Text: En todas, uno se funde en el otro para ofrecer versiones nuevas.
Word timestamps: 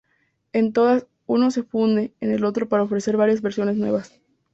En 0.51 0.73
todas, 0.73 1.05
uno 1.27 1.51
se 1.51 1.61
funde 1.61 2.11
en 2.21 2.31
el 2.31 2.43
otro 2.43 2.67
para 2.67 2.81
ofrecer 2.81 3.17
versiones 3.17 3.75
nuevas. 3.77 4.19